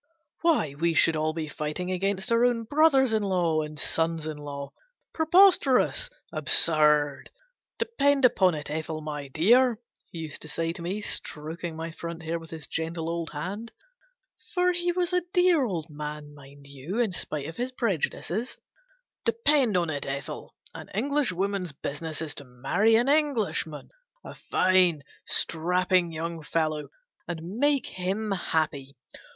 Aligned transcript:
Why, 0.41 0.73
we 0.73 0.95
should 0.95 1.15
all 1.15 1.31
be 1.31 1.47
fighting 1.47 1.91
against 1.91 2.31
our 2.31 2.43
own 2.43 2.63
brothers 2.63 3.13
in 3.13 3.21
law 3.21 3.61
and 3.61 3.79
316 3.79 4.33
GENERAL 4.33 4.73
PASSAVANT'S 5.13 5.33
WILL. 5.35 5.51
sons 5.51 5.59
in 5.61 5.69
law! 5.71 5.81
Preposterous! 5.83 6.09
Absurd! 6.33 7.29
"De 7.77 7.85
pend 7.85 8.25
upon 8.25 8.55
it, 8.55 8.71
Ethel, 8.71 9.01
my 9.01 9.27
dear," 9.27 9.77
he 10.09 10.17
used 10.17 10.41
to 10.41 10.47
say 10.47 10.73
to 10.73 10.81
me, 10.81 11.01
stroking 11.01 11.75
my 11.75 11.91
front 11.91 12.23
hair 12.23 12.39
with 12.39 12.49
his 12.49 12.65
gentle 12.65 13.11
old 13.11 13.29
hand 13.29 13.71
for 14.55 14.71
he 14.71 14.91
was 14.91 15.13
a 15.13 15.21
dear 15.35 15.63
old 15.65 15.91
man, 15.91 16.33
mind 16.33 16.65
you, 16.65 16.97
in 16.97 17.11
spite 17.11 17.45
of 17.47 17.57
his 17.57 17.71
prejudices" 17.71 18.57
depend 19.25 19.75
upon 19.75 19.91
it, 19.91 20.07
Ethel, 20.07 20.55
an 20.73 20.89
Englishwoman's 20.95 21.73
business 21.73 22.23
is 22.23 22.33
to 22.33 22.43
marry 22.43 22.95
an 22.95 23.07
Englishman 23.07 23.91
a 24.25 24.33
fine, 24.33 25.03
strapping 25.27 26.11
young 26.11 26.41
fellow 26.41 26.87
and 27.27 27.43
make 27.59 27.85
him 27.85 28.31
happy. 28.31 28.95